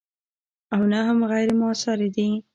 [0.75, 2.29] او نه هم غیر موثرې دي.